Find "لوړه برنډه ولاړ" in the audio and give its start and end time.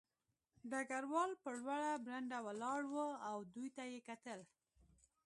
1.59-2.81